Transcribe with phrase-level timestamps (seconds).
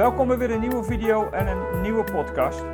[0.00, 2.64] Welkom bij weer een nieuwe video en een nieuwe podcast.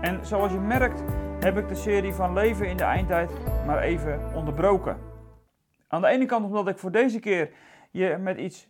[0.00, 1.02] En zoals je merkt
[1.40, 3.30] heb ik de serie van Leven in de Eindtijd
[3.66, 4.98] maar even onderbroken.
[5.88, 7.50] Aan de ene kant omdat ik voor deze keer
[7.90, 8.68] je met iets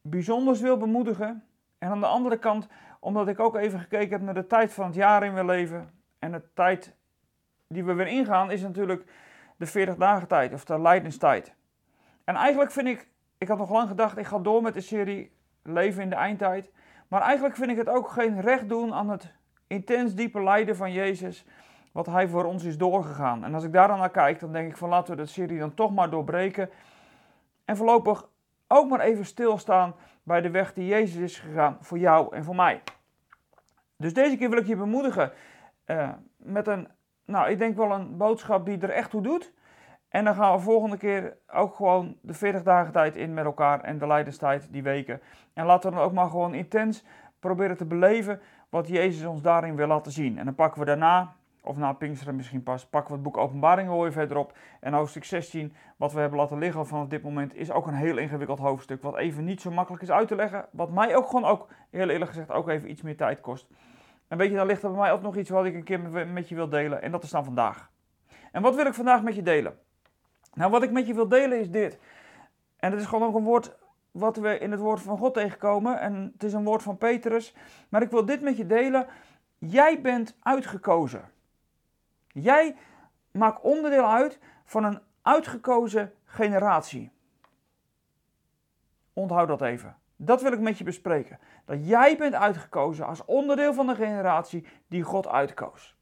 [0.00, 1.44] bijzonders wil bemoedigen.
[1.78, 2.68] En aan de andere kant
[3.00, 5.90] omdat ik ook even gekeken heb naar de tijd van het jaar in we leven.
[6.18, 6.96] En de tijd
[7.68, 9.04] die we weer ingaan is natuurlijk
[9.56, 11.54] de 40 dagen tijd of de lijdenstijd.
[12.24, 15.32] En eigenlijk vind ik, ik had nog lang gedacht, ik ga door met de serie
[15.62, 16.70] Leven in de Eindtijd.
[17.12, 19.32] Maar eigenlijk vind ik het ook geen recht doen aan het
[19.66, 21.46] intens diepe lijden van Jezus,
[21.92, 23.44] wat hij voor ons is doorgegaan.
[23.44, 25.58] En als ik daar dan naar kijk, dan denk ik van laten we de serie
[25.58, 26.70] dan toch maar doorbreken.
[27.64, 28.28] En voorlopig
[28.68, 32.56] ook maar even stilstaan bij de weg die Jezus is gegaan voor jou en voor
[32.56, 32.82] mij.
[33.96, 35.32] Dus deze keer wil ik je bemoedigen
[35.86, 36.88] uh, met een,
[37.24, 39.52] nou ik denk wel een boodschap die er echt toe doet.
[40.12, 43.80] En dan gaan we volgende keer ook gewoon de 40 dagen tijd in met elkaar
[43.80, 45.20] en de lijdenstijd, die weken.
[45.54, 47.04] En laten we dan ook maar gewoon intens
[47.40, 50.38] proberen te beleven wat Jezus ons daarin wil laten zien.
[50.38, 54.00] En dan pakken we daarna, of na Pinksteren misschien pas, pakken we het boek Openbaringen
[54.00, 54.56] weer verderop.
[54.80, 58.16] En hoofdstuk 16, wat we hebben laten liggen vanaf dit moment, is ook een heel
[58.16, 59.02] ingewikkeld hoofdstuk.
[59.02, 60.66] Wat even niet zo makkelijk is uit te leggen.
[60.70, 63.66] Wat mij ook gewoon, ook, heel eerlijk gezegd, ook even iets meer tijd kost.
[64.28, 66.00] En weet je, dan ligt er bij mij ook nog iets wat ik een keer
[66.26, 67.02] met je wil delen.
[67.02, 67.90] En dat is dan vandaag.
[68.52, 69.78] En wat wil ik vandaag met je delen?
[70.54, 71.98] Nou, wat ik met je wil delen is dit.
[72.76, 73.76] En het is gewoon ook een woord
[74.10, 76.00] wat we in het woord van God tegenkomen.
[76.00, 77.54] En het is een woord van Petrus.
[77.88, 79.06] Maar ik wil dit met je delen.
[79.58, 81.30] Jij bent uitgekozen.
[82.28, 82.76] Jij
[83.30, 87.10] maakt onderdeel uit van een uitgekozen generatie.
[89.12, 89.96] Onthoud dat even.
[90.16, 91.38] Dat wil ik met je bespreken.
[91.64, 95.96] Dat jij bent uitgekozen als onderdeel van de generatie die God uitkoos.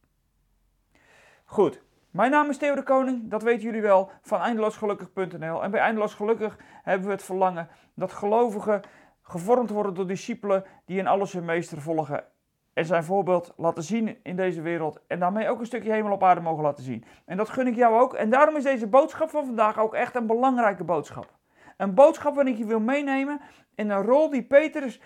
[1.45, 5.63] Goed, mijn naam is Theo de Koning, dat weten jullie wel, van eindeloosgelukkig.nl.
[5.63, 8.81] En bij Eindeloos Gelukkig hebben we het verlangen dat gelovigen
[9.23, 12.25] gevormd worden door discipelen die in alles hun meester volgen
[12.73, 16.23] en zijn voorbeeld laten zien in deze wereld en daarmee ook een stukje hemel op
[16.23, 17.05] aarde mogen laten zien.
[17.25, 20.15] En dat gun ik jou ook en daarom is deze boodschap van vandaag ook echt
[20.15, 21.39] een belangrijke boodschap.
[21.77, 23.41] Een boodschap waarin ik je wil meenemen
[23.75, 25.01] in een rol die Petrus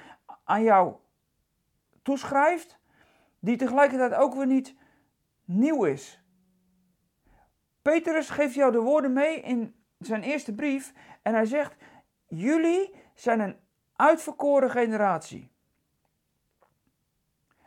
[0.44, 0.94] aan jou
[2.02, 2.78] toeschrijft,
[3.38, 4.76] die tegelijkertijd ook weer niet
[5.44, 6.23] nieuw is.
[7.84, 11.74] Petrus geeft jou de woorden mee in zijn eerste brief en hij zegt:
[12.26, 13.56] Jullie zijn een
[13.96, 15.50] uitverkoren generatie.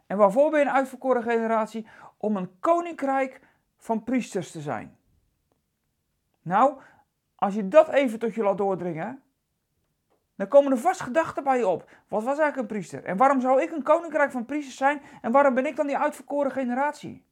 [0.06, 1.88] En waarvoor ben je een uitverkoren generatie?
[2.18, 3.42] Om een koninkrijk
[3.78, 4.98] van priesters te zijn.
[6.42, 6.82] Nou,
[7.36, 9.24] als je dat even tot je laat doordringen,
[10.36, 11.90] dan komen er vast gedachten bij je op.
[12.08, 13.04] Wat was eigenlijk een priester?
[13.04, 15.02] En waarom zou ik een koninkrijk van priesters zijn?
[15.22, 17.26] En waarom ben ik dan die uitverkoren generatie?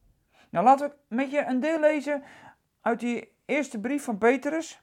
[0.50, 2.24] Nou, laten we met je een deel lezen
[2.86, 4.82] uit die eerste brief van Petrus.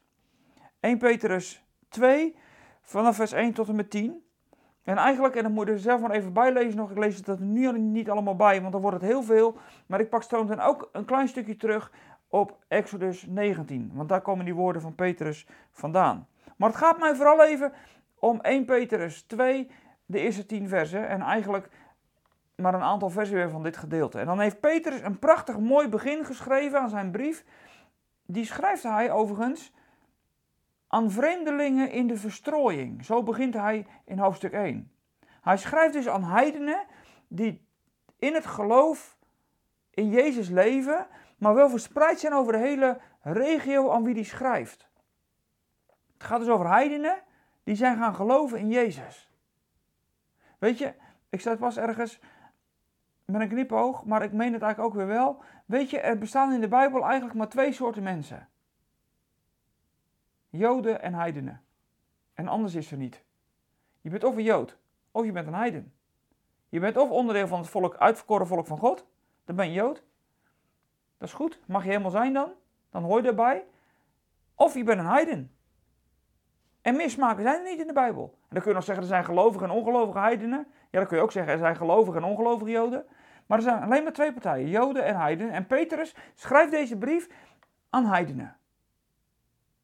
[0.79, 2.35] 1 Petrus 2,
[2.81, 4.23] vanaf vers 1 tot en met 10.
[4.83, 6.91] En eigenlijk, en dan moet je er zelf maar even bijlezen nog.
[6.91, 9.57] Ik lees het nu niet allemaal bij, want dan wordt het heel veel.
[9.85, 11.91] Maar ik pak straks dan ook een klein stukje terug
[12.27, 13.91] op Exodus 19.
[13.93, 16.27] Want daar komen die woorden van Petrus vandaan.
[16.57, 17.71] Maar het gaat mij vooral even
[18.19, 19.69] om 1 Petrus 2,
[20.05, 21.07] de eerste 10 versen.
[21.07, 21.69] En eigenlijk
[22.55, 24.19] maar een aantal versen weer van dit gedeelte.
[24.19, 27.45] En dan heeft Petrus een prachtig mooi begin geschreven aan zijn brief
[28.33, 29.73] die schrijft hij overigens
[30.87, 33.05] aan vreemdelingen in de verstrooiing.
[33.05, 34.91] Zo begint hij in hoofdstuk 1.
[35.41, 36.85] Hij schrijft dus aan heidenen
[37.27, 37.67] die
[38.17, 39.17] in het geloof
[39.89, 41.07] in Jezus leven,
[41.37, 44.87] maar wel verspreid zijn over de hele regio aan wie hij schrijft.
[46.13, 47.21] Het gaat dus over heidenen
[47.63, 49.31] die zijn gaan geloven in Jezus.
[50.59, 50.93] Weet je,
[51.29, 52.19] ik zat pas ergens
[53.25, 55.43] met een knipoog, maar ik meen het eigenlijk ook weer wel.
[55.65, 58.49] Weet je, er bestaan in de Bijbel eigenlijk maar twee soorten mensen:
[60.49, 61.61] Joden en heidenen.
[62.33, 63.23] En anders is er niet.
[64.01, 64.77] Je bent of een Jood,
[65.11, 65.93] of je bent een heiden.
[66.69, 69.05] Je bent of onderdeel van het volk, uitverkoren volk van God,
[69.45, 70.03] dan ben je Jood.
[71.17, 72.51] Dat is goed, mag je helemaal zijn dan,
[72.89, 73.65] dan hoor je erbij.
[74.55, 75.55] Of je bent een heiden.
[76.81, 78.23] En mismaken zijn er niet in de Bijbel.
[78.23, 80.67] En dan kun je nog zeggen, er zijn gelovige en ongelovige heidenen.
[80.91, 83.05] Ja, dan kun je ook zeggen, er zijn gelovige en ongelovige Joden.
[83.45, 85.53] Maar er zijn alleen maar twee partijen, Joden en heidenen.
[85.53, 87.29] En Petrus schrijft deze brief
[87.89, 88.57] aan heidenen.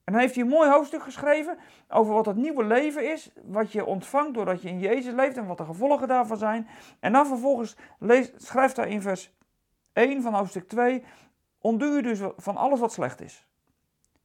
[0.10, 1.58] En dan heeft hij een mooi hoofdstuk geschreven
[1.88, 5.46] over wat het nieuwe leven is, wat je ontvangt doordat je in Jezus leeft en
[5.46, 6.68] wat de gevolgen daarvan zijn.
[7.00, 9.34] En dan vervolgens leest, schrijft hij in vers
[9.94, 11.04] 1 van hoofdstuk 2,
[11.62, 13.48] ontduur je dus van alles wat slecht is.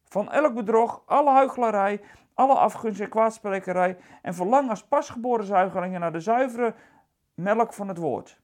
[0.05, 2.01] Van elk bedrog, alle huichelarij,
[2.35, 6.75] alle afgunst en kwaadsprekerij en verlang als pasgeboren zuigelingen naar de zuivere
[7.35, 8.41] melk van het woord.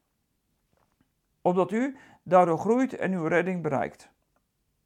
[1.42, 4.10] Opdat u daardoor groeit en uw redding bereikt.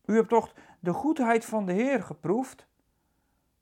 [0.04, 2.66] U hebt toch de goedheid van de Heer geproefd?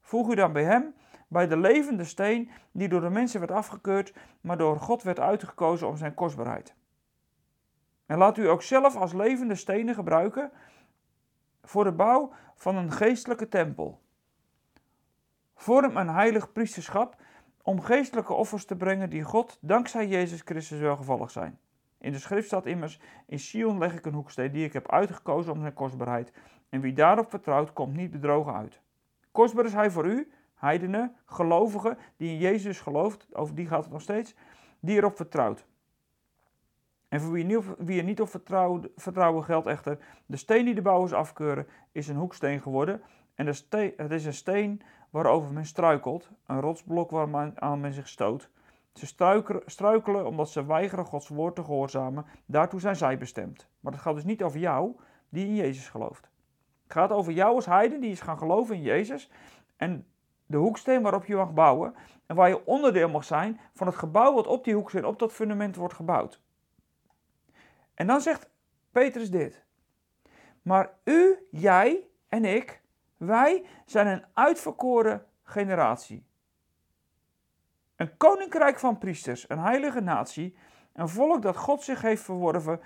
[0.00, 0.94] Voeg u dan bij hem,
[1.28, 5.88] bij de levende steen die door de mensen werd afgekeurd, maar door God werd uitgekozen
[5.88, 6.74] om zijn kostbaarheid.
[8.06, 10.52] En laat u ook zelf als levende stenen gebruiken
[11.62, 14.00] voor de bouw van een geestelijke tempel.
[15.54, 17.16] Vorm een heilig priesterschap
[17.62, 21.58] om geestelijke offers te brengen die God dankzij Jezus Christus welgevallig zijn.
[22.02, 25.52] In de schrift staat immers: In Sion leg ik een hoeksteen die ik heb uitgekozen
[25.52, 26.32] om zijn kostbaarheid.
[26.68, 28.80] En wie daarop vertrouwt, komt niet bedrogen uit.
[29.32, 33.92] Kostbaar is hij voor u, heidenen, gelovigen, die in Jezus gelooft, over die gaat het
[33.92, 34.34] nog steeds,
[34.80, 35.66] die erop vertrouwt.
[37.08, 38.28] En voor wie, wie er niet op
[38.96, 43.02] vertrouwen geldt echter, de steen die de bouwers afkeuren, is een hoeksteen geworden.
[43.34, 48.08] En het is een steen waarover men struikelt, een rotsblok waar men, aan men zich
[48.08, 48.50] stoot.
[48.92, 49.06] Ze
[49.66, 52.26] struikelen omdat ze weigeren Gods woord te gehoorzamen.
[52.46, 53.68] Daartoe zijn zij bestemd.
[53.80, 54.96] Maar het gaat dus niet over jou
[55.28, 56.30] die in Jezus gelooft.
[56.82, 59.30] Het gaat over jou als heiden die is gaan geloven in Jezus.
[59.76, 60.06] En
[60.46, 61.94] de hoeksteen waarop je mag bouwen.
[62.26, 65.32] En waar je onderdeel mag zijn van het gebouw wat op die hoeksteen, op dat
[65.32, 66.40] fundament wordt gebouwd.
[67.94, 68.50] En dan zegt
[68.90, 69.64] Petrus dit.
[70.62, 72.82] Maar u, jij en ik,
[73.16, 76.26] wij zijn een uitverkoren generatie.
[78.02, 80.56] Een koninkrijk van priesters, een heilige natie,
[80.92, 82.80] een volk dat God zich heeft verworven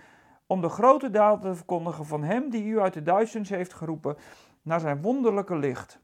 [0.46, 4.16] om de grote daden te verkondigen van Hem die u uit de duisternis heeft geroepen
[4.62, 6.00] naar zijn wonderlijke licht.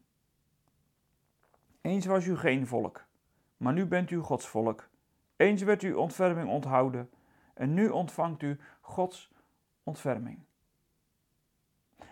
[1.81, 3.05] Eens was u geen volk,
[3.57, 4.89] maar nu bent u Gods volk.
[5.37, 7.11] Eens werd u ontferming onthouden
[7.55, 9.33] en nu ontvangt u Gods
[9.83, 10.39] ontferming.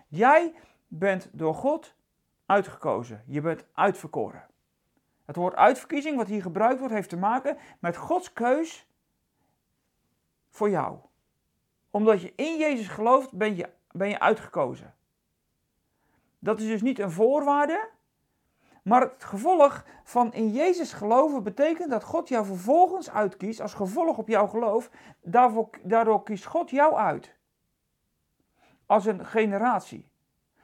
[0.08, 0.54] Jij
[0.88, 1.94] bent door God
[2.46, 3.22] uitgekozen.
[3.26, 4.48] Je bent uitverkoren.
[5.30, 8.86] Het woord uitverkiezing, wat hier gebruikt wordt, heeft te maken met Gods keus
[10.48, 10.98] voor jou.
[11.90, 14.94] Omdat je in Jezus gelooft, ben je, ben je uitgekozen.
[16.38, 17.88] Dat is dus niet een voorwaarde,
[18.82, 24.18] maar het gevolg van in Jezus geloven betekent dat God jou vervolgens uitkiest, als gevolg
[24.18, 24.90] op jouw geloof,
[25.22, 27.36] daarvoor, daardoor kiest God jou uit.
[28.86, 30.10] Als een generatie.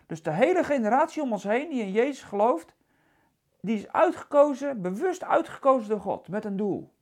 [0.06, 2.75] Dus de hele generatie om ons heen die in Jezus gelooft,
[3.66, 6.92] die is uitgekozen, bewust uitgekozen door God, met een doel.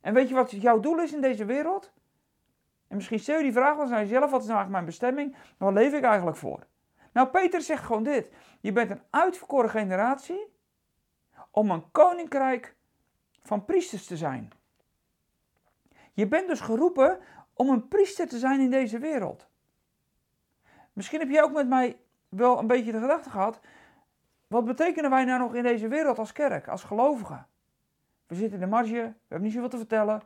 [0.00, 1.92] En weet je wat jouw doel is in deze wereld?
[2.88, 5.36] En misschien stel je die vraag wel aan jezelf, wat is nou eigenlijk mijn bestemming?
[5.56, 6.66] Waar leef ik eigenlijk voor?
[7.12, 8.28] Nou, Peter zegt gewoon dit.
[8.60, 10.46] Je bent een uitverkoren generatie
[11.50, 12.76] om een koninkrijk
[13.42, 14.50] van priesters te zijn.
[16.12, 17.18] Je bent dus geroepen
[17.52, 19.46] om een priester te zijn in deze wereld.
[20.92, 21.98] Misschien heb je ook met mij
[22.28, 23.60] wel een beetje de gedachte gehad.
[24.52, 27.46] Wat betekenen wij nou nog in deze wereld als kerk, als gelovigen?
[28.26, 30.22] We zitten in de marge, we hebben niet zoveel te vertellen.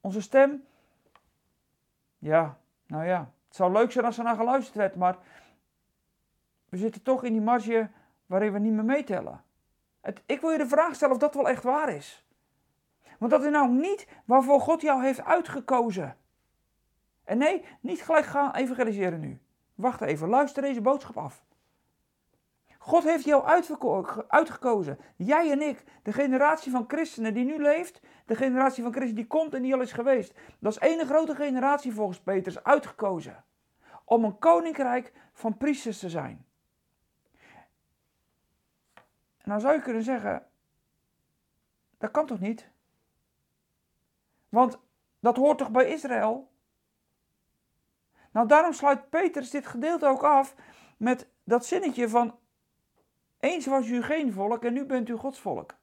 [0.00, 0.64] Onze stem,
[2.18, 5.16] ja, nou ja, het zou leuk zijn als er naar geluisterd werd, maar
[6.68, 7.88] we zitten toch in die marge
[8.26, 9.44] waarin we niet meer meetellen.
[10.00, 12.26] Het, ik wil je de vraag stellen of dat wel echt waar is.
[13.18, 16.16] Want dat is nou niet waarvoor God jou heeft uitgekozen.
[17.24, 19.40] En nee, niet gelijk gaan evangeliseren nu.
[19.74, 21.44] Wacht even, luister deze boodschap af.
[22.86, 23.44] God heeft jou
[24.28, 24.98] uitgekozen.
[25.16, 29.26] Jij en ik, de generatie van christenen die nu leeft, de generatie van christenen die
[29.26, 30.34] komt en die al is geweest.
[30.58, 33.44] Dat is één grote generatie volgens Petrus uitgekozen.
[34.04, 36.46] Om een koninkrijk van priesters te zijn.
[39.44, 40.46] Nou zou je kunnen zeggen,
[41.98, 42.70] dat kan toch niet?
[44.48, 44.78] Want
[45.20, 46.50] dat hoort toch bij Israël?
[48.30, 50.54] Nou, daarom sluit Petrus dit gedeelte ook af
[50.96, 52.38] met dat zinnetje van
[53.40, 55.74] eens was u geen volk en nu bent u Gods volk.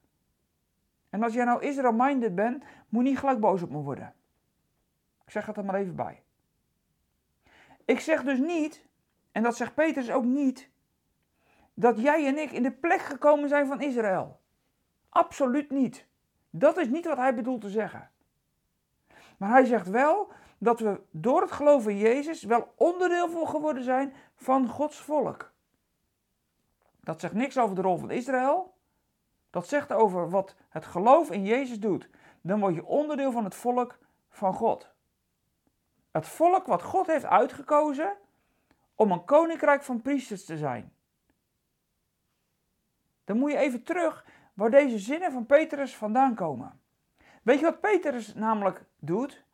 [1.10, 4.14] En als jij nou Israel-minded bent, moet je niet gelijk boos op me worden.
[5.24, 6.22] Ik zeg het er maar even bij.
[7.84, 8.86] Ik zeg dus niet,
[9.32, 10.70] en dat zegt Petrus ook niet,
[11.74, 14.40] dat jij en ik in de plek gekomen zijn van Israël.
[15.08, 16.06] Absoluut niet.
[16.50, 18.10] Dat is niet wat hij bedoelt te zeggen.
[19.36, 23.82] Maar hij zegt wel dat we door het geloven in Jezus wel onderdeel voor geworden
[23.82, 25.52] zijn van Gods volk.
[27.04, 28.74] Dat zegt niks over de rol van Israël.
[29.50, 32.08] Dat zegt over wat het geloof in Jezus doet.
[32.40, 33.98] Dan word je onderdeel van het volk
[34.30, 34.92] van God.
[36.10, 38.16] Het volk wat God heeft uitgekozen
[38.94, 40.92] om een koninkrijk van priesters te zijn.
[43.24, 46.80] Dan moet je even terug waar deze zinnen van Petrus vandaan komen.
[47.42, 49.44] Weet je wat Petrus namelijk doet?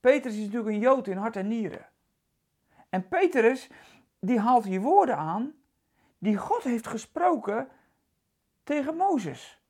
[0.00, 1.88] Petrus is natuurlijk een Jood in hart en nieren.
[2.88, 3.70] En Petrus,
[4.20, 5.61] die haalt hier woorden aan
[6.22, 7.68] die God heeft gesproken
[8.64, 9.62] tegen Mozes.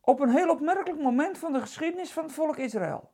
[0.00, 3.10] Op een heel opmerkelijk moment van de geschiedenis van het volk Israël.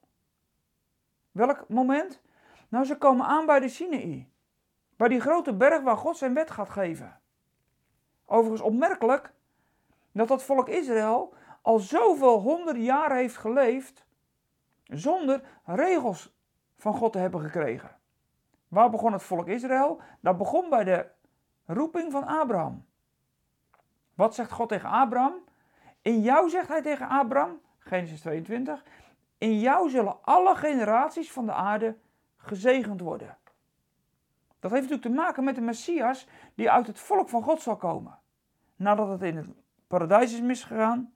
[1.31, 2.21] Welk moment?
[2.69, 4.29] Nou, ze komen aan bij de Sinaï.
[4.97, 7.21] Bij die grote berg waar God zijn wet gaat geven.
[8.27, 9.33] Overigens opmerkelijk,
[10.13, 14.07] dat dat volk Israël al zoveel honderden jaren heeft geleefd
[14.85, 16.35] zonder regels
[16.77, 17.97] van God te hebben gekregen.
[18.69, 20.01] Waar begon het volk Israël?
[20.21, 21.21] Dat begon bij de
[21.67, 22.85] roeping van Abraham.
[24.15, 25.35] Wat zegt God tegen Abraham?
[26.03, 28.85] In jou zegt hij tegen Abraham, Genesis 22,
[29.39, 31.97] in jou zullen alle generaties van de aarde
[32.37, 33.37] gezegend worden.
[34.61, 37.77] Dat heeft natuurlijk te maken met de Messias die uit het volk van God zal
[37.77, 38.19] komen.
[38.77, 39.47] Nadat het in het
[39.87, 41.13] paradijs is misgegaan,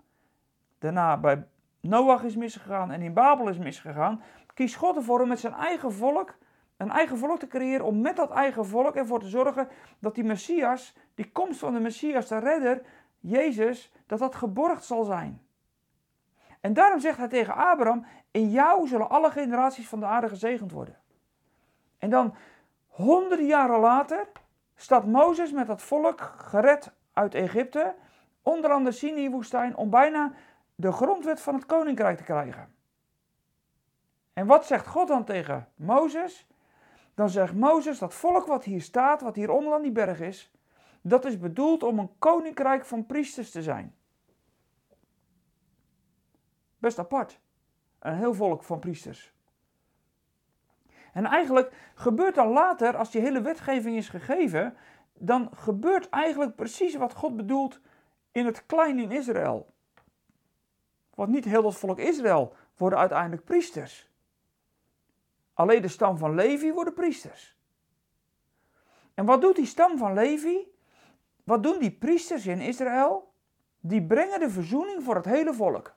[0.79, 1.47] daarna bij
[1.81, 4.23] Noach is misgegaan en in Babel is misgegaan,
[4.55, 6.37] kiest God ervoor om met zijn eigen volk
[6.77, 9.69] een eigen volk te creëren, om met dat eigen volk ervoor te zorgen
[9.99, 12.83] dat die Messias, die komst van de Messias, de redder,
[13.21, 15.47] Jezus, dat dat geborgd zal zijn.
[16.61, 20.73] En daarom zegt hij tegen Abraham, in jou zullen alle generaties van de aarde gezegend
[20.73, 20.99] worden.
[21.99, 22.35] En dan,
[22.87, 24.29] honderden jaren later,
[24.75, 27.95] staat Mozes met dat volk gered uit Egypte,
[28.43, 30.33] onderaan de Sinai-woestijn, om bijna
[30.75, 32.75] de grondwet van het koninkrijk te krijgen.
[34.33, 36.47] En wat zegt God dan tegen Mozes?
[37.17, 40.51] Dan zegt Mozes, dat volk wat hier staat, wat hier onder aan die berg is,
[41.01, 43.95] dat is bedoeld om een koninkrijk van priesters te zijn.
[46.79, 47.41] Best apart.
[47.99, 49.35] Een heel volk van priesters.
[51.13, 54.77] En eigenlijk gebeurt dan later, als die hele wetgeving is gegeven,
[55.13, 57.81] dan gebeurt eigenlijk precies wat God bedoelt
[58.33, 59.73] in het klein in Israël.
[61.15, 64.11] Want niet heel het volk Israël worden uiteindelijk priesters.
[65.57, 67.57] Alleen de stam van Levi worden priesters.
[69.15, 70.73] En wat doet die stam van Levi?
[71.45, 73.33] Wat doen die priesters in Israël?
[73.81, 75.95] Die brengen de verzoening voor het hele volk.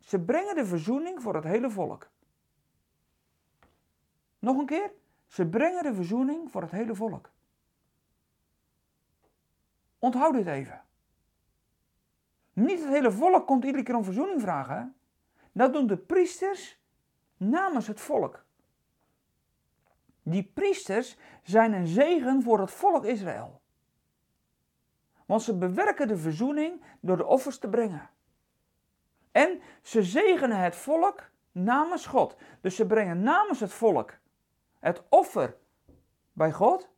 [0.00, 2.10] Ze brengen de verzoening voor het hele volk.
[4.38, 4.92] Nog een keer.
[5.26, 7.30] Ze brengen de verzoening voor het hele volk.
[9.98, 10.84] Onthoud dit even.
[12.52, 14.95] Niet het hele volk komt iedere keer om verzoening vragen.
[15.56, 16.78] Dat doen de priesters
[17.36, 18.44] namens het volk.
[20.22, 23.60] Die priesters zijn een zegen voor het volk Israël.
[25.26, 28.10] Want ze bewerken de verzoening door de offers te brengen.
[29.32, 32.36] En ze zegenen het volk namens God.
[32.60, 34.18] Dus ze brengen namens het volk
[34.78, 35.56] het offer
[36.32, 36.88] bij God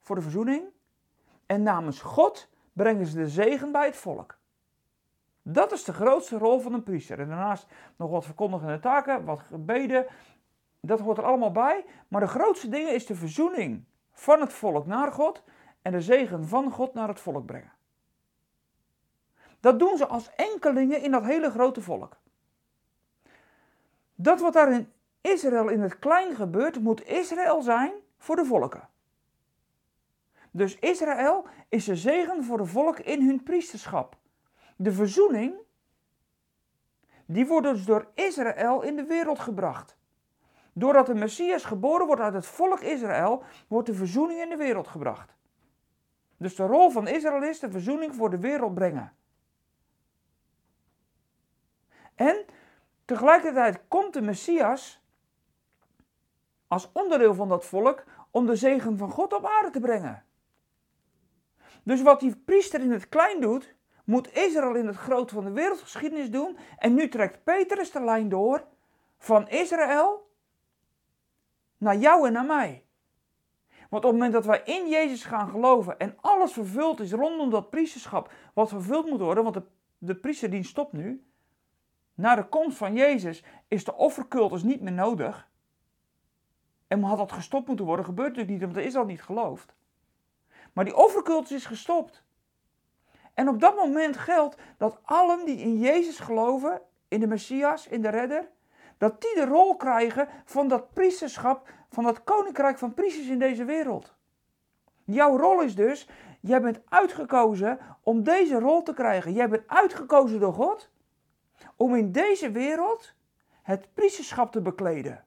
[0.00, 0.64] voor de verzoening.
[1.46, 4.42] En namens God brengen ze de zegen bij het volk.
[5.46, 7.20] Dat is de grootste rol van een priester.
[7.20, 10.06] En daarnaast nog wat verkondigende taken, wat gebeden.
[10.80, 11.84] Dat hoort er allemaal bij.
[12.08, 15.42] Maar de grootste dingen is de verzoening van het volk naar God
[15.82, 17.72] en de zegen van God naar het volk brengen.
[19.60, 22.16] Dat doen ze als enkelingen in dat hele grote volk.
[24.14, 28.88] Dat wat daar in Israël in het klein gebeurt, moet Israël zijn voor de volken.
[30.50, 34.16] Dus Israël is de zegen voor de volk in hun priesterschap.
[34.84, 35.54] De verzoening,
[37.26, 39.96] die wordt dus door Israël in de wereld gebracht.
[40.72, 44.88] Doordat de Messias geboren wordt uit het volk Israël, wordt de verzoening in de wereld
[44.88, 45.34] gebracht.
[46.36, 49.12] Dus de rol van Israël is de verzoening voor de wereld brengen.
[52.14, 52.44] En
[53.04, 55.02] tegelijkertijd komt de Messias
[56.68, 60.24] als onderdeel van dat volk om de zegen van God op aarde te brengen.
[61.82, 63.74] Dus wat die priester in het klein doet,
[64.04, 66.56] moet Israël in het groot van de wereldgeschiedenis doen.
[66.78, 68.66] En nu trekt Petrus de lijn door
[69.18, 70.30] van Israël
[71.76, 72.84] naar jou en naar mij.
[73.90, 77.50] Want op het moment dat wij in Jezus gaan geloven en alles vervuld is rondom
[77.50, 79.62] dat priesterschap, wat vervuld moet worden, want de,
[79.98, 81.26] de priesterdienst stopt nu.
[82.14, 85.48] Na de komst van Jezus is de offercultus niet meer nodig.
[86.86, 89.74] En had dat gestopt moeten worden, gebeurt natuurlijk niet, omdat Israël niet gelooft.
[90.72, 92.24] Maar die offercultus is gestopt.
[93.34, 98.02] En op dat moment geldt dat allen die in Jezus geloven, in de Messias, in
[98.02, 98.50] de Redder,
[98.98, 103.64] dat die de rol krijgen van dat priesterschap, van dat koninkrijk van priesters in deze
[103.64, 104.14] wereld.
[105.04, 106.08] Jouw rol is dus,
[106.40, 109.32] jij bent uitgekozen om deze rol te krijgen.
[109.32, 110.90] Jij bent uitgekozen door God
[111.76, 113.14] om in deze wereld
[113.62, 115.24] het priesterschap te bekleden.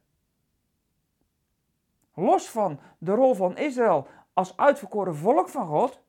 [2.13, 6.01] Los van de rol van Israël als uitverkoren volk van God,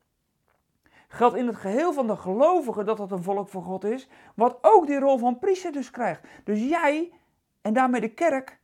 [1.08, 4.58] geldt in het geheel van de gelovigen dat dat een volk van God is, wat
[4.60, 6.22] ook die rol van priester dus krijgt.
[6.44, 7.12] Dus jij,
[7.62, 8.58] en daarmee de kerk,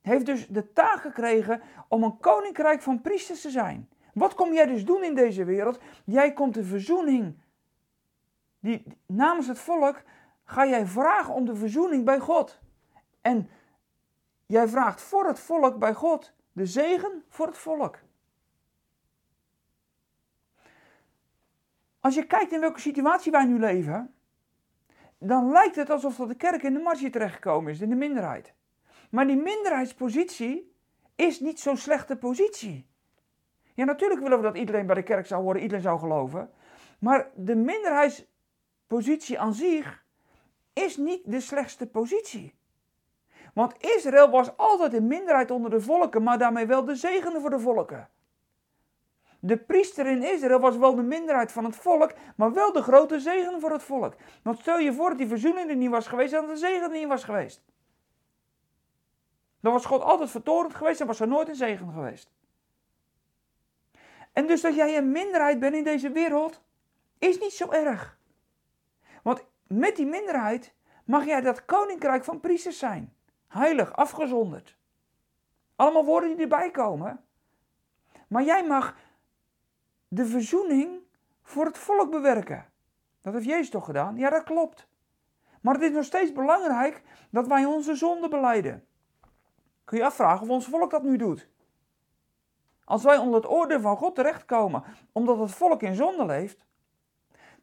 [0.00, 3.88] heeft dus de taak gekregen om een koninkrijk van priesters te zijn.
[4.14, 5.78] Wat kom jij dus doen in deze wereld?
[6.04, 7.38] Jij komt de verzoening.
[8.60, 10.02] Die, namens het volk
[10.44, 12.58] ga jij vragen om de verzoening bij God.
[13.20, 13.48] En
[14.46, 17.98] jij vraagt voor het volk bij God de zegen voor het volk.
[22.00, 24.14] Als je kijkt in welke situatie wij nu leven,
[25.18, 28.54] dan lijkt het alsof dat de kerk in de marge terechtgekomen is, in de minderheid.
[29.10, 30.74] Maar die minderheidspositie
[31.16, 32.88] is niet zo'n slechte positie.
[33.74, 36.50] Ja, natuurlijk willen we dat iedereen bij de kerk zou horen, iedereen zou geloven.
[36.98, 40.04] Maar de minderheidspositie aan zich
[40.72, 42.54] is niet de slechtste positie.
[43.54, 47.50] Want Israël was altijd een minderheid onder de volken, maar daarmee wel de zegende voor
[47.50, 48.08] de volken.
[49.40, 53.20] De priester in Israël was wel de minderheid van het volk, maar wel de grote
[53.20, 54.14] zegen voor het volk.
[54.42, 56.82] Want stel je voor dat die verzoening er niet was geweest en dat de zegen
[56.82, 57.62] er niet was geweest.
[59.60, 62.30] Dan was God altijd vertorend geweest en was er nooit een zegen geweest.
[64.32, 66.62] En dus dat jij een minderheid bent in deze wereld,
[67.18, 68.18] is niet zo erg.
[69.22, 73.14] Want met die minderheid mag jij dat koninkrijk van priesters zijn.
[73.48, 74.76] Heilig, afgezonderd.
[75.76, 77.24] Allemaal woorden die erbij komen.
[78.28, 78.96] Maar jij mag
[80.12, 81.00] de verzoening
[81.42, 82.66] voor het volk bewerken.
[83.22, 84.16] Dat heeft Jezus toch gedaan?
[84.16, 84.88] Ja, dat klopt.
[85.60, 88.86] Maar het is nog steeds belangrijk dat wij onze zonde beleiden.
[89.84, 91.48] Kun je afvragen of ons volk dat nu doet?
[92.84, 96.64] Als wij onder het oordeel van God terechtkomen omdat het volk in zonde leeft,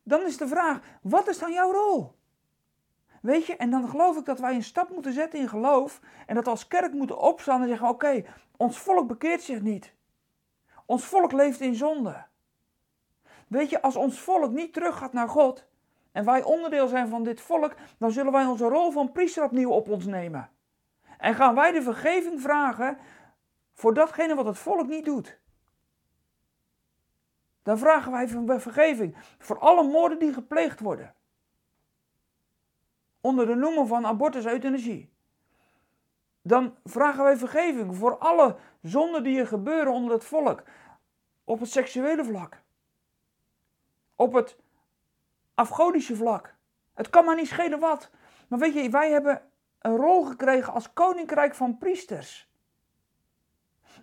[0.03, 2.15] dan is de vraag: wat is dan jouw rol?
[3.21, 6.35] Weet je, en dan geloof ik dat wij een stap moeten zetten in geloof en
[6.35, 8.23] dat als kerk moeten opstaan en zeggen: oké,
[8.57, 9.95] ons volk bekeert zich niet.
[10.85, 12.26] Ons volk leeft in zonde.
[13.47, 15.67] Weet je, als ons volk niet teruggaat naar God
[16.11, 19.69] en wij onderdeel zijn van dit volk, dan zullen wij onze rol van priester opnieuw
[19.69, 20.49] op ons nemen.
[21.17, 22.97] En gaan wij de vergeving vragen
[23.73, 25.39] voor datgene wat het volk niet doet.
[27.63, 31.15] Dan vragen wij vergeving voor alle moorden die gepleegd worden.
[33.21, 35.13] Onder de noemer van abortus euthanasie.
[36.41, 40.63] Dan vragen wij vergeving voor alle zonden die er gebeuren onder het volk.
[41.43, 42.61] Op het seksuele vlak.
[44.17, 44.57] Op het
[45.55, 46.55] afgodische vlak.
[46.93, 48.11] Het kan maar niet schelen wat.
[48.47, 49.41] Maar weet je, wij hebben
[49.79, 52.51] een rol gekregen als koninkrijk van priesters.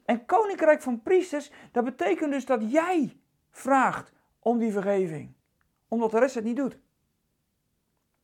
[0.04, 5.34] En koninkrijk van priesters, dat betekent dus dat jij vraagt om die vergeving.
[5.88, 6.78] Omdat de rest het niet doet.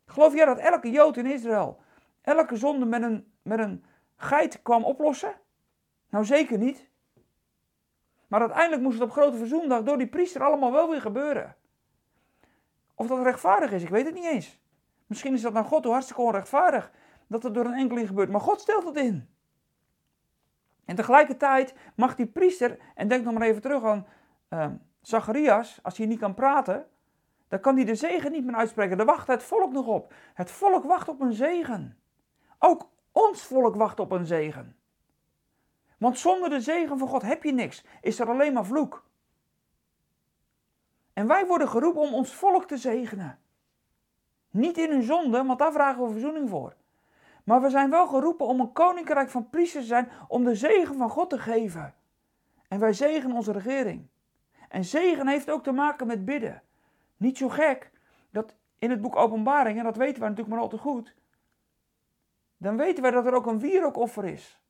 [0.07, 1.81] Geloof jij dat elke Jood in Israël
[2.21, 3.85] elke zonde met een, met een
[4.17, 5.35] geit kwam oplossen?
[6.09, 6.89] Nou zeker niet.
[8.27, 11.57] Maar uiteindelijk moest het op grote verzoendag door die priester allemaal wel weer gebeuren.
[13.01, 14.61] Of dat rechtvaardig is, ik weet het niet eens.
[15.07, 16.93] Misschien is dat naar God hoe hartstikke onrechtvaardig
[17.27, 18.31] dat het door een enkeling gebeurt.
[18.31, 19.29] Maar God stelt het in.
[20.85, 24.07] En tegelijkertijd mag die priester, en denk nog maar even terug aan
[24.51, 24.67] uh,
[25.01, 26.87] Zacharias, als hij niet kan praten,
[27.49, 28.97] dan kan hij de zegen niet meer uitspreken.
[28.97, 30.13] Daar wacht het volk nog op.
[30.35, 31.99] Het volk wacht op een zegen.
[32.59, 34.77] Ook ons volk wacht op een zegen.
[35.99, 37.85] Want zonder de zegen van God heb je niks.
[38.01, 39.09] Is er alleen maar vloek.
[41.21, 43.39] En wij worden geroepen om ons volk te zegenen.
[44.51, 46.75] Niet in hun zonde, want daar vragen we verzoening voor.
[47.45, 50.97] Maar we zijn wel geroepen om een koninkrijk van priesters te zijn, om de zegen
[50.97, 51.95] van God te geven.
[52.69, 54.09] En wij zegenen onze regering.
[54.69, 56.63] En zegen heeft ook te maken met bidden.
[57.17, 57.91] Niet zo gek
[58.31, 61.15] dat in het boek Openbaring, en dat weten we natuurlijk maar al te goed,
[62.57, 64.61] dan weten wij dat er ook een wierookoffer is.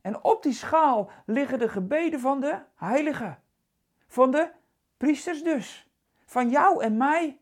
[0.00, 3.42] En op die schaal liggen de gebeden van de heiligen.
[4.06, 4.50] Van de
[4.96, 5.90] priesters dus.
[6.24, 7.40] Van jou en mij.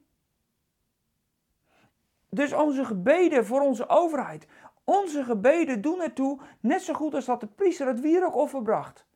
[2.28, 4.46] Dus onze gebeden voor onze overheid.
[4.84, 9.06] Onze gebeden doen ertoe net zo goed als dat de priester het wierookoffer bracht.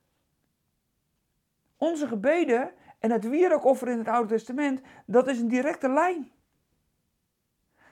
[1.76, 6.32] Onze gebeden en het wierookoffer in het Oude Testament, dat is een directe lijn.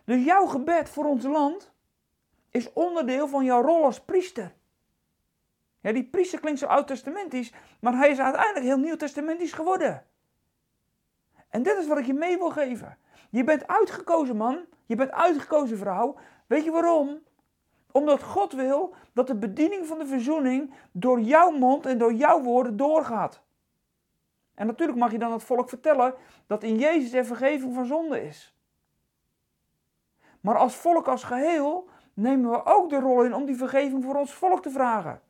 [0.04, 1.72] Dus jouw gebed voor ons land
[2.50, 4.54] is onderdeel van jouw rol als priester.
[5.80, 10.06] Ja, die priester klinkt zo oud-testamentisch, maar hij is uiteindelijk heel nieuw-testamentisch geworden.
[11.56, 12.98] En dit is wat ik je mee wil geven.
[13.30, 16.16] Je bent uitgekozen man, je bent uitgekozen vrouw.
[16.46, 17.18] Weet je waarom?
[17.92, 22.42] Omdat God wil dat de bediening van de verzoening door jouw mond en door jouw
[22.42, 23.42] woorden doorgaat.
[24.54, 26.14] En natuurlijk mag je dan het volk vertellen
[26.46, 28.56] dat in Jezus er vergeving van zonde is.
[30.40, 34.14] Maar als volk als geheel nemen we ook de rol in om die vergeving voor
[34.14, 35.20] ons volk te vragen.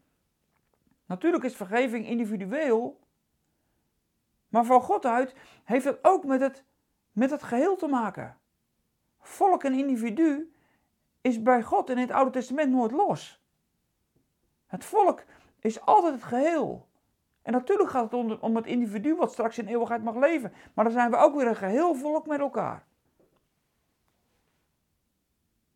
[1.07, 2.99] Natuurlijk is vergeving individueel,
[4.49, 6.65] maar van God uit heeft het ook met het,
[7.13, 8.39] met het geheel te maken.
[9.21, 10.53] Volk en individu
[11.21, 13.43] is bij God in het Oude Testament nooit los.
[14.67, 15.25] Het volk
[15.61, 16.89] is altijd het geheel.
[17.43, 20.53] En natuurlijk gaat het om, het individu wat straks in eeuwigheid mag leven.
[20.75, 22.85] Maar dan zijn we ook weer een geheel volk met elkaar.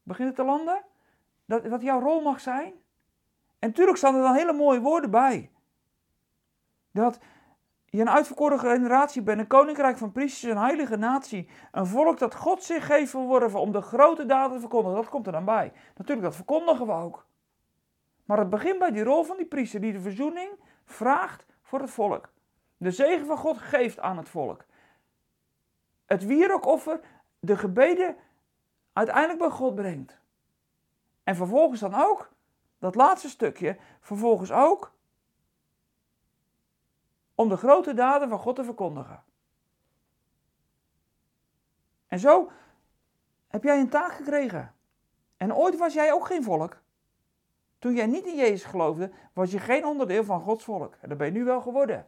[0.03, 0.83] Begint het te landen?
[1.45, 2.73] Dat, wat jouw rol mag zijn?
[3.59, 5.51] En natuurlijk staan er dan hele mooie woorden bij.
[6.91, 7.19] Dat
[7.91, 12.35] je een uitverkoren generatie bent, een koninkrijk van priesters, een heilige natie, een volk dat
[12.35, 14.97] God zich geeft wil worden om de grote daden te verkondigen.
[14.97, 15.73] Dat komt er dan bij.
[15.97, 17.27] Natuurlijk, dat verkondigen we ook.
[18.25, 20.51] Maar het begint bij die rol van die priester die de verzoening
[20.85, 22.33] vraagt voor het volk.
[22.77, 24.65] De zegen van God geeft aan het volk.
[26.07, 27.01] Het wierookoffer
[27.41, 28.17] de gebeden
[28.93, 30.21] uiteindelijk bij God brengt.
[31.25, 32.31] En vervolgens dan ook,
[32.79, 34.93] dat laatste stukje, vervolgens ook
[37.41, 39.23] om de grote daden van God te verkondigen.
[42.07, 42.51] En zo
[43.49, 44.75] heb jij een taak gekregen.
[45.37, 46.83] En ooit was jij ook geen volk.
[47.79, 50.97] Toen jij niet in Jezus geloofde, was je geen onderdeel van Gods volk.
[51.01, 52.07] En dat ben je nu wel geworden.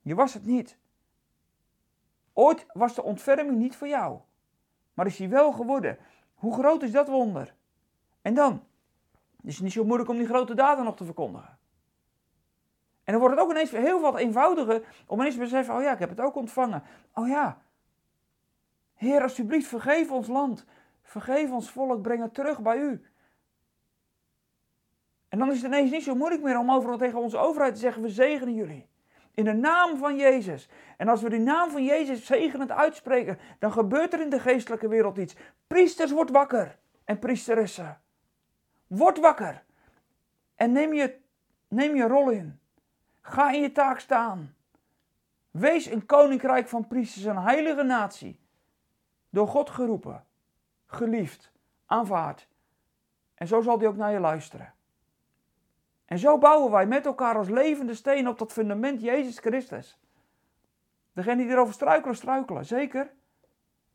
[0.00, 0.78] Je was het niet.
[2.32, 4.20] Ooit was de ontferming niet voor jou.
[4.94, 5.98] Maar is hij wel geworden.
[6.34, 7.54] Hoe groot is dat wonder?
[8.20, 8.64] En dan?
[9.42, 11.58] is het niet zo moeilijk om die grote daden nog te verkondigen.
[13.04, 15.92] En dan wordt het ook ineens heel wat eenvoudiger om ineens te beseffen, oh ja,
[15.92, 16.82] ik heb het ook ontvangen.
[17.14, 17.62] Oh ja,
[19.02, 20.64] Heer, alsjeblieft, vergeef ons land.
[21.02, 23.06] Vergeef ons volk, breng het terug bij u.
[25.28, 27.80] En dan is het ineens niet zo moeilijk meer om overal tegen onze overheid te
[27.80, 28.88] zeggen, we zegenen jullie.
[29.34, 30.68] In de naam van Jezus.
[30.96, 34.88] En als we die naam van Jezus zegenend uitspreken, dan gebeurt er in de geestelijke
[34.88, 35.36] wereld iets.
[35.66, 36.78] Priesters, wordt wakker.
[37.04, 38.00] En priesteressen.
[38.86, 39.64] Word wakker.
[40.54, 41.18] En neem je,
[41.68, 42.60] neem je rol in.
[43.22, 44.54] Ga in je taak staan.
[45.50, 48.40] Wees een koninkrijk van priesters, een heilige natie.
[49.30, 50.24] Door God geroepen,
[50.86, 51.52] geliefd,
[51.86, 52.48] aanvaard.
[53.34, 54.74] En zo zal hij ook naar je luisteren.
[56.04, 59.98] En zo bouwen wij met elkaar als levende steen op dat fundament Jezus Christus.
[61.12, 63.12] Degene die erover struikelen, struikelen, zeker.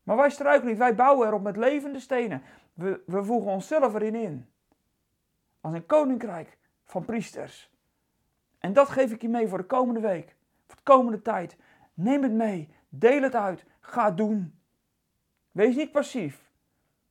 [0.03, 2.43] Maar wij struikelen niet, wij bouwen erop met levende stenen.
[2.73, 4.49] We, we voegen onszelf erin in.
[5.61, 7.71] Als een koninkrijk van priesters.
[8.67, 10.35] En dat geef ik je mee voor de komende week.
[10.67, 11.57] Voor de komende tijd.
[11.93, 12.69] Neem het mee.
[12.89, 13.65] Deel het uit.
[13.79, 14.59] Ga doen.
[15.51, 16.51] Wees niet passief.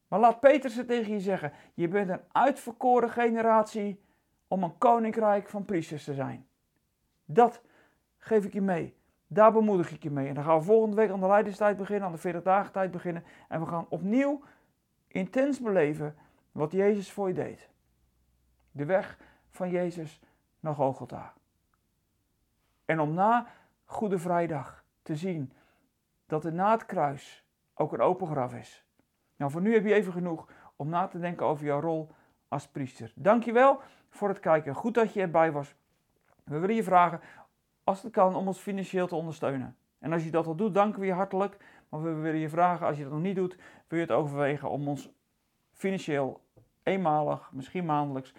[0.08, 1.52] Maar laat Petrus het tegen je zeggen.
[1.74, 4.00] Je bent een uitverkoren generatie
[4.48, 6.46] om een koninkrijk van priesters te zijn.
[7.24, 7.62] Dat
[8.18, 8.96] geef ik je mee.
[9.26, 10.28] Daar bemoedig ik je mee.
[10.28, 12.90] En dan gaan we volgende week aan de leiderstijd beginnen, aan de 40 dagen tijd
[12.90, 13.24] beginnen.
[13.48, 14.42] En we gaan opnieuw
[15.08, 16.16] intens beleven
[16.52, 17.68] wat Jezus voor je deed.
[18.70, 19.18] De weg
[19.50, 20.20] van Jezus
[20.60, 21.34] naar Golgotha.
[22.86, 23.46] En om na
[23.84, 25.52] Goede Vrijdag te zien
[26.26, 27.44] dat er na het kruis
[27.74, 28.84] ook een open graf is.
[29.36, 32.10] Nou, voor nu heb je even genoeg om na te denken over jouw rol
[32.48, 33.12] als priester.
[33.14, 34.74] Dankjewel voor het kijken.
[34.74, 35.74] Goed dat je erbij was.
[36.44, 37.20] We willen je vragen,
[37.84, 39.76] als het kan, om ons financieel te ondersteunen.
[39.98, 41.56] En als je dat al doet, danken we je hartelijk.
[41.88, 43.56] Maar we willen je vragen, als je dat nog niet doet,
[43.88, 45.10] wil je het overwegen om ons
[45.72, 46.40] financieel
[46.82, 48.34] eenmalig, misschien maandelijks,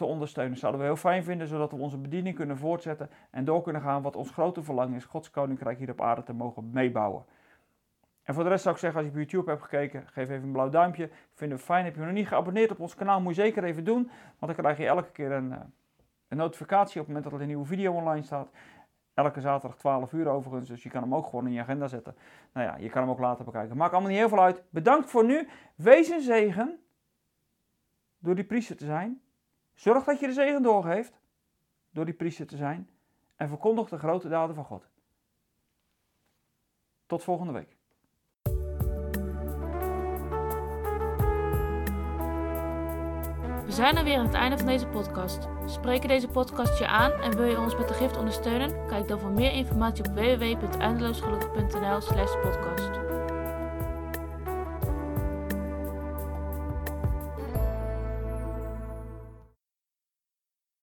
[0.00, 0.58] te ondersteunen.
[0.58, 4.02] Zouden we heel fijn vinden, zodat we onze bediening kunnen voortzetten en door kunnen gaan
[4.02, 7.24] wat ons grote verlangen is, Gods Koninkrijk hier op aarde te mogen meebouwen.
[8.22, 10.42] En voor de rest zou ik zeggen, als je op YouTube hebt gekeken, geef even
[10.42, 11.10] een blauw duimpje.
[11.34, 11.84] Vinden we fijn.
[11.84, 14.10] Heb je nog niet geabonneerd op ons kanaal, moet je zeker even doen.
[14.38, 15.58] Want dan krijg je elke keer een, eh,
[16.28, 18.50] een notificatie op het moment dat er een nieuwe video online staat.
[19.14, 22.14] Elke zaterdag 12 uur overigens, dus je kan hem ook gewoon in je agenda zetten.
[22.52, 23.76] Nou ja, je kan hem ook later bekijken.
[23.76, 24.62] Maakt allemaal niet heel veel uit.
[24.70, 25.48] Bedankt voor nu.
[25.74, 26.78] Wees een zegen
[28.18, 29.20] door die priester te zijn.
[29.80, 31.20] Zorg dat je de zegen doorgeeft
[31.90, 32.88] door die priester te zijn.
[33.36, 34.88] En verkondig de grote daden van God.
[37.06, 37.76] Tot volgende week.
[43.64, 45.48] We zijn er weer aan het einde van deze podcast.
[45.66, 48.86] Spreken deze podcast je aan en wil je ons met de gift ondersteunen?
[48.86, 53.09] Kijk dan voor meer informatie op www.eindeloosgelukkig.nl/podcast.